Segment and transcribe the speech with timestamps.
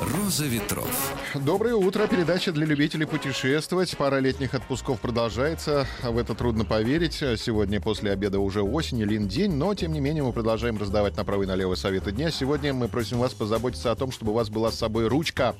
[0.00, 1.12] «Роза ветров».
[1.34, 2.06] Доброе утро.
[2.06, 3.96] Передача для любителей путешествовать.
[3.96, 5.86] Пара летних отпусков продолжается.
[6.02, 7.14] В это трудно поверить.
[7.14, 11.42] Сегодня после обеда уже осень, лин день, но тем не менее мы продолжаем раздавать направо
[11.42, 12.30] и налево советы дня.
[12.30, 15.56] Сегодня мы просим вас позаботиться о том, чтобы у вас была с собой ручка.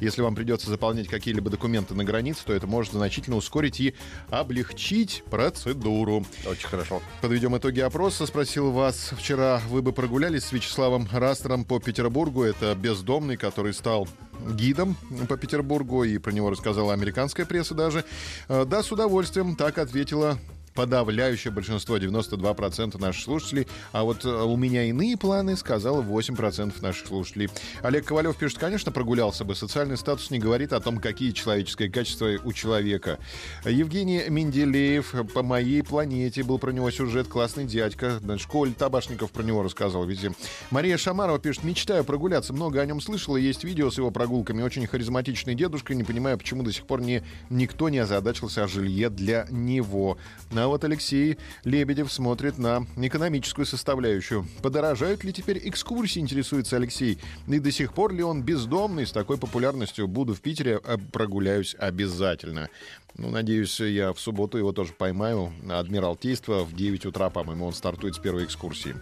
[0.00, 3.94] Если вам придется заполнять какие-либо документы на границе, то это может значительно ускорить и
[4.30, 6.24] облегчить процедуру.
[6.46, 7.02] Очень хорошо.
[7.20, 8.26] Подведем итоги опроса.
[8.26, 12.42] Спросил вас вчера, вы бы прогулялись с Вячеславом Растером по Петербургу.
[12.42, 14.08] Это бездомный, который стал
[14.54, 14.96] гидом
[15.28, 18.04] по Петербургу, и про него рассказала американская пресса даже.
[18.48, 20.38] Э, Да, с удовольствием, так ответила
[20.74, 23.68] подавляющее большинство, 92% наших слушателей.
[23.92, 27.50] А вот э, у меня иные планы, сказал 8% наших слушателей.
[27.82, 29.54] Олег Ковалев пишет, конечно, прогулялся бы.
[29.54, 33.18] Социальный статус не говорит о том, какие человеческие качества у человека.
[33.64, 37.28] Евгений Менделеев по моей планете был про него сюжет.
[37.28, 38.20] Классный дядька.
[38.38, 40.04] Школе Табашников про него рассказывал.
[40.04, 40.32] Видите.
[40.70, 42.52] Мария Шамарова пишет, мечтаю прогуляться.
[42.52, 43.36] Много о нем слышала.
[43.36, 44.62] Есть видео с его прогулками.
[44.62, 45.94] Очень харизматичный дедушка.
[45.94, 50.18] Не понимаю, почему до сих пор не, никто не озадачился о жилье для него.
[50.62, 54.46] А вот Алексей Лебедев смотрит на экономическую составляющую.
[54.62, 57.18] Подорожают ли теперь экскурсии, интересуется Алексей.
[57.48, 60.06] И до сих пор ли он бездомный с такой популярностью?
[60.06, 62.70] Буду в Питере, а прогуляюсь обязательно.
[63.16, 65.52] Ну, надеюсь, я в субботу его тоже поймаю.
[65.68, 68.96] Адмиралтейство в 9 утра, по-моему, он стартует с первой экскурсии.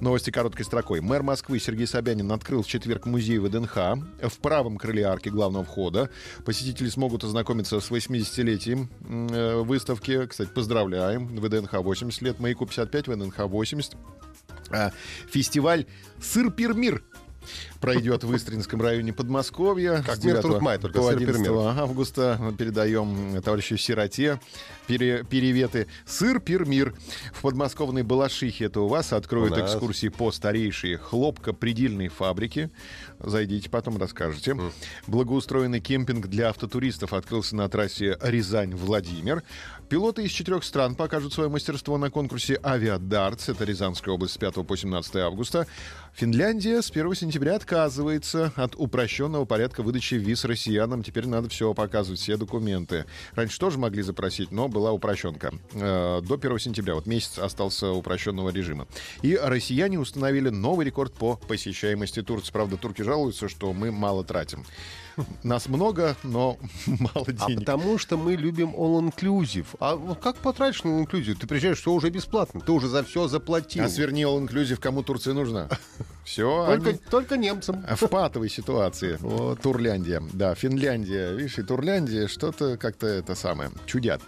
[0.00, 1.00] Новости короткой строкой.
[1.00, 6.10] Мэр Москвы Сергей Собянин открыл в четверг музей ВДНХ в правом крыле арки главного входа.
[6.44, 8.88] Посетители смогут ознакомиться с 80-летием
[9.32, 10.26] э, выставки.
[10.26, 10.50] Кстати,
[10.96, 11.26] поздравляем.
[11.36, 13.96] ВДНХ 80 лет, Маяку 55, ВДНХ 80.
[14.70, 14.92] А,
[15.30, 15.86] Фестиваль
[16.20, 17.04] «Сыр-пир-мир»
[17.80, 20.02] пройдет в Истринском районе Подмосковья.
[20.06, 21.50] Как С мир 9 тут май, только по сыр-пир-мир.
[21.52, 24.40] 11 августа передаем товарищу Сироте
[24.86, 25.86] пере- переветы.
[26.06, 26.94] Сыр Пирмир
[27.32, 28.66] в подмосковной Балашихе.
[28.66, 29.72] Это у вас откроют У нас.
[29.72, 32.70] экскурсии по старейшей хлопкопредельной фабрике.
[33.20, 34.56] Зайдите, потом расскажете.
[35.06, 39.42] Благоустроенный кемпинг для автотуристов открылся на трассе Рязань-Владимир.
[39.88, 43.48] Пилоты из четырех стран покажут свое мастерство на конкурсе «Авиадартс».
[43.50, 45.66] Это Рязанская область с 5 по 17 августа.
[46.14, 51.02] Финляндия с 1 сентября отказывается от упрощенного порядка выдачи виз россиянам.
[51.02, 53.04] Теперь надо все показывать, все документы.
[53.34, 55.52] Раньше тоже могли запросить, но была упрощенка.
[55.74, 58.86] Э, До 1 сентября, вот месяц остался упрощенного режима.
[59.22, 62.52] И россияне установили новый рекорд по посещаемости Турции.
[62.52, 64.64] Правда, турки жалуются, что мы мало тратим.
[65.42, 67.60] Нас много, но мало А денег.
[67.60, 69.66] потому что мы любим all-inclusive.
[69.80, 71.36] А вот как потратишь на all-inclusive?
[71.36, 72.60] Ты приезжаешь, все уже бесплатно.
[72.60, 73.84] Ты уже за все заплатил.
[73.84, 75.68] А сверни all inclusive, кому Турция нужна?
[76.26, 77.86] Все, только, только немцам.
[77.88, 79.16] в патовой ситуации.
[79.20, 80.20] Вот, Турляндия.
[80.32, 81.32] Да, Финляндия.
[81.32, 83.70] Видишь, и Турляндия что-то как-то это самое.
[83.86, 84.20] Чудят.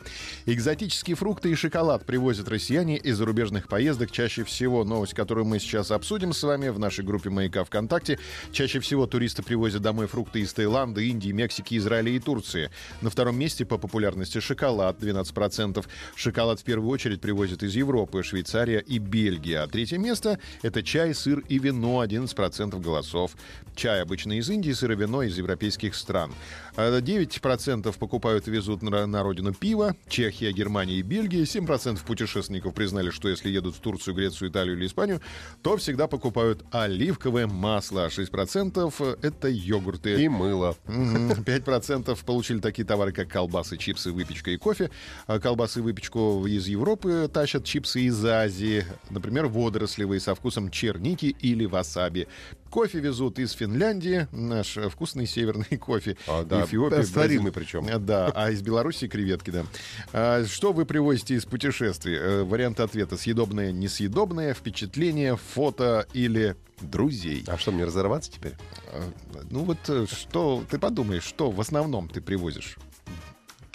[0.47, 4.13] Экзотические фрукты и шоколад привозят россияне из зарубежных поездок.
[4.13, 8.21] Чаще всего новость, которую мы сейчас обсудим с вами в нашей группе «Маяка ВКонтакте».
[8.53, 12.71] Чаще всего туристы привозят домой фрукты из Таиланда, Индии, Мексики, Израиля и Турции.
[13.01, 15.85] На втором месте по популярности шоколад 12%.
[16.15, 19.65] Шоколад в первую очередь привозят из Европы, Швейцария и Бельгия.
[19.65, 23.33] А третье место— это чай, сыр и вино 11% голосов.
[23.75, 26.33] Чай обычно из Индии, сыр и вино из европейских стран.
[26.77, 29.95] А 9% покупают и везут на, на родину пиво.
[30.09, 31.43] Чехия, Германия и Бельгия.
[31.43, 35.21] 7% путешественников признали, что если едут в Турцию, Грецию, Италию или Испанию,
[35.63, 38.07] то всегда покупают оливковое масло.
[38.07, 40.23] А 6%— это йогурты.
[40.23, 40.77] И мыло.
[40.87, 41.33] Мгм.
[41.43, 44.91] 5% получили такие товары, как колбасы, чипсы, выпечка и кофе.
[45.27, 48.85] А колбасы и выпечку из Европы тащат чипсы из Азии.
[49.11, 52.27] Например, водорослевые со вкусом черники или васаби.
[52.71, 56.17] Кофе везут из Финляндии, наш э, вкусный северный кофе.
[56.27, 57.81] А, да, Эфиопии, растворимый Бразилии.
[57.83, 57.89] причем.
[57.89, 59.65] Э, Да, а из Беларуси креветки, да.
[60.13, 62.17] А что вы привозите из путешествий?
[62.17, 63.17] Э, Варианты ответа.
[63.17, 67.43] Съедобное, несъедобное, впечатление, фото или друзей.
[67.47, 68.53] А что, мне разорваться теперь?
[68.93, 69.03] А,
[69.51, 72.77] Ну вот э, что, ты подумаешь, что в основном ты привозишь?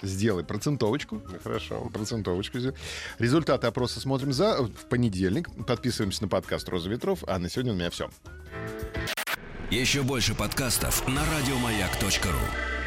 [0.04, 1.22] Сделай процентовочку.
[1.26, 1.90] Ну, хорошо.
[1.94, 2.60] Процентовочку.
[2.60, 2.76] сделай.
[3.20, 5.50] Результаты опроса смотрим за в понедельник.
[5.66, 7.24] Подписываемся на подкаст «Роза ветров».
[7.26, 8.10] А на сегодня у меня все.
[9.72, 12.83] Еще больше подкастов на радиомаяк.ру.